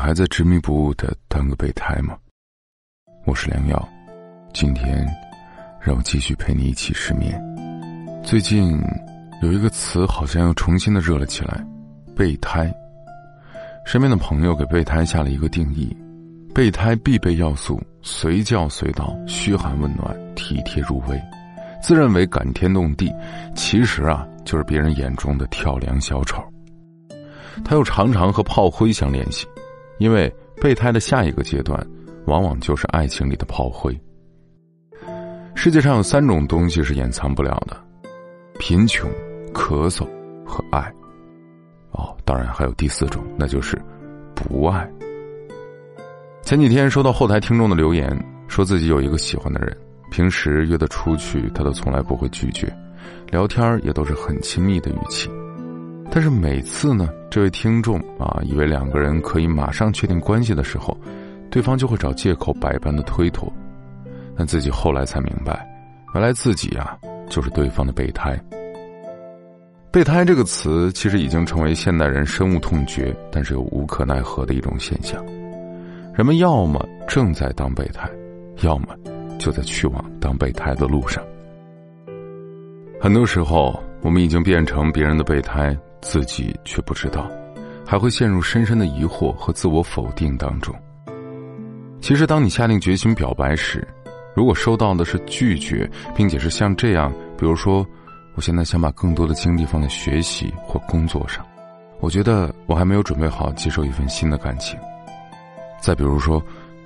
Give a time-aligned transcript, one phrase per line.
[0.00, 2.16] 还在执迷不悟的当个备胎吗？
[3.26, 3.88] 我是良药，
[4.54, 5.06] 今天
[5.78, 7.38] 让我继续陪你一起失眠。
[8.24, 8.80] 最近
[9.42, 11.62] 有一个词好像又重新的热了起来，
[12.16, 12.72] 备胎。
[13.84, 15.94] 身边的朋友给备胎下了一个定义：
[16.54, 21.20] 备胎必备要素，随叫随到，嘘寒问暖，体贴入微，
[21.82, 23.12] 自认为感天动地，
[23.54, 26.42] 其实啊就是别人眼中的跳梁小丑。
[27.62, 29.46] 他又常常和炮灰相联系，
[30.00, 31.78] 因为备胎的下一个阶段，
[32.24, 33.96] 往往就是爱情里的炮灰。
[35.54, 37.76] 世界上有三种东西是掩藏不了的：
[38.58, 39.10] 贫穷、
[39.52, 40.08] 咳嗽
[40.42, 40.80] 和爱。
[41.92, 43.78] 哦，当然还有第四种，那就是
[44.34, 44.90] 不爱。
[46.42, 48.10] 前几天收到后台听众的留言，
[48.48, 49.76] 说自己有一个喜欢的人，
[50.10, 52.74] 平时约他出去，他都从来不会拒绝，
[53.30, 55.28] 聊天也都是很亲密的语气。
[56.12, 60.96] 但是每次呢，这位听众啊，以为两个人可以马上确定关系的时候，
[61.50, 63.50] 对方就会找借口百般的推脱。
[64.36, 65.68] 但自己后来才明白，
[66.14, 68.36] 原来自己啊就是对方的备胎。
[69.92, 75.24] 备胎这个词其实已经成为现代人深恶痛绝，但是又无可奈何的一种现象。
[76.12, 78.10] 人们要么正在当备胎，
[78.62, 78.88] 要么
[79.38, 81.22] 就在去往当备胎的路上。
[83.00, 85.76] 很多时候，我们已经变成别人的备胎。
[86.00, 87.30] 自己却不知道，
[87.86, 90.74] 还会陷入深深的疑惑和自我否定当中。
[92.00, 93.86] 其实，当你下定决心表白时，
[94.34, 97.86] 如果收到的是拒绝，并且是像这样，比如说，
[98.34, 101.44] 我现在想把更多的精力放在学习或工作上，
[102.00, 104.78] 我觉得我还没有准备好接受一份新的感情。
[105.80, 106.42] 再比如说，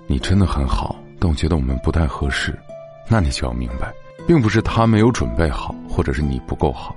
[0.07, 2.59] 你真的很好，但我觉得我们不太合适，
[3.09, 3.93] 那你就要明白，
[4.27, 6.97] 并不是他没有准备好，或者是你不够好，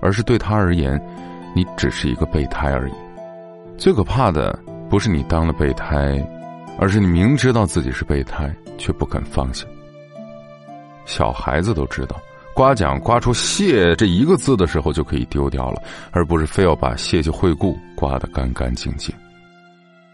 [0.00, 0.98] 而是对他而言。
[1.54, 2.92] 你只是一个备胎而已，
[3.76, 4.56] 最可怕的
[4.88, 6.24] 不是你当了备胎，
[6.78, 9.66] 而是你明知道自己是备胎却不肯放下。
[11.06, 12.14] 小孩子都知道，
[12.54, 19.12] 刮奖刮出“谢”这一个字的时候就可以丢掉了，而不是非要把“谢谢惠顾”刮得干干净净。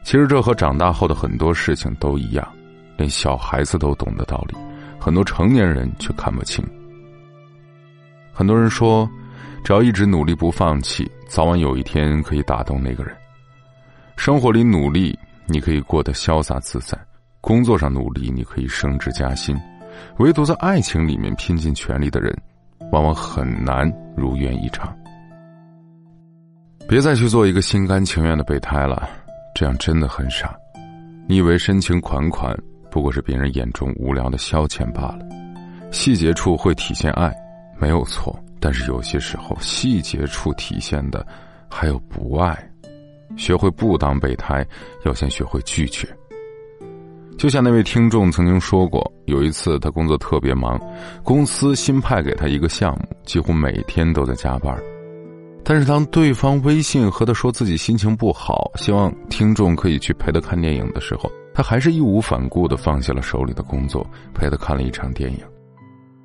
[0.03, 2.49] 其实这和长大后的很多事情都一样，
[2.97, 4.57] 连小孩子都懂的道理，
[4.99, 6.65] 很多成年人却看不清。
[8.33, 9.07] 很多人说。
[9.67, 13.13] 只要一直努力不放弃，早晚有一天可以打动那个人。
[14.17, 16.97] 生活里努力，你可以过得潇洒自在；
[17.41, 19.61] 工作上努力，你可以升职加薪。
[20.19, 22.33] 唯独在爱情里面拼尽全力的人，
[22.93, 24.97] 往往很难如愿以偿。
[26.89, 29.11] 别再去做一个心甘情愿的备胎了，
[29.53, 30.57] 这样真的很傻。
[31.27, 32.57] 你以为深情款款
[32.89, 35.27] 不过是别人眼中无聊的消遣罢了，
[35.91, 37.35] 细节处会体现爱，
[37.81, 38.33] 没有错。
[38.61, 41.27] 但是有些时候，细节处体现的
[41.69, 42.57] 还有不爱。
[43.37, 44.67] 学会不当备胎，
[45.05, 46.09] 要先学会拒绝。
[47.37, 50.81] 就像那位听众曾经说过，有一次他工作特别忙，
[51.23, 54.75] 公司新派给他一个项目，几乎每天都在加班。
[55.63, 65.41] 但是当对方微信和他说自己心情不好，希望听众可以去陪他看电影的时候，他还是义无反顾的放下了手里的工作，陪他看了一场电影。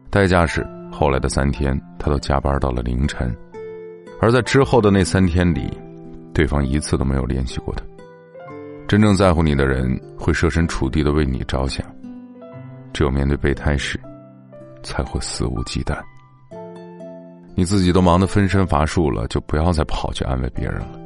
[0.09, 0.65] 代价是。
[0.91, 3.35] 后来的三天，他都加班到了凌晨，
[4.19, 5.71] 而在之后的那三天里，
[6.33, 7.83] 对方一次都没有联系过他。
[8.87, 11.83] 真正在乎你的人会设身处地的为你着想，
[12.93, 13.99] 只有面对备胎时，
[14.83, 15.97] 才会肆无忌惮。
[17.55, 20.99] 你自己都忙得分身乏术了，就不要再跑去安慰别人了。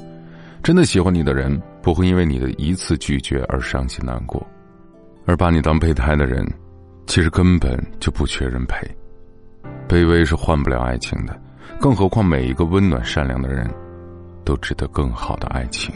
[0.63, 4.45] 真的喜欢你的人不会因为你的一次拒绝而伤心难过，
[5.25, 6.43] 而把你当备胎的人，
[7.05, 8.87] 其实根本就不缺人陪。
[9.87, 11.39] 卑微是换不了爱情的，
[11.79, 13.69] 更何况每一个温暖善良的人，
[14.43, 15.93] 都值得更好的爱情。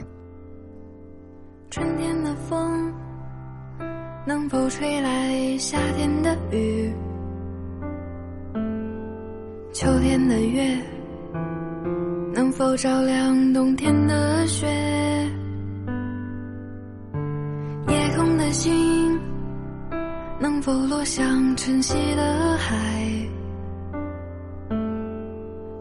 [1.71, 2.93] 春天的风
[4.25, 6.93] 能否吹来夏天的雨？
[9.71, 10.77] 秋天的月
[12.33, 14.67] 能否照亮冬天的雪？
[17.87, 19.19] 夜空的星
[20.39, 22.75] 能否落向晨曦的海？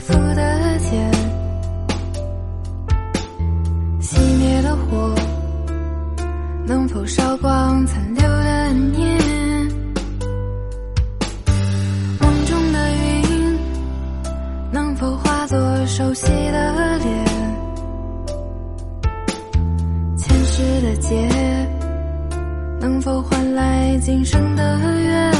[0.00, 1.10] 负的茧？
[4.00, 5.14] 熄灭的火，
[6.66, 9.18] 能否烧光残留的念？
[12.18, 13.58] 梦中的云，
[14.72, 17.26] 能否化作熟悉的脸？
[20.16, 21.28] 前世的劫，
[22.80, 25.39] 能否换来今生的缘？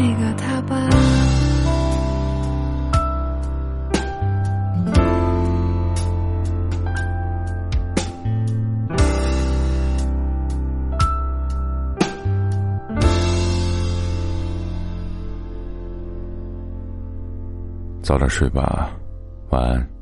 [0.00, 0.88] 那个他吧。
[18.02, 18.90] 早点睡吧，
[19.50, 19.99] 晚安。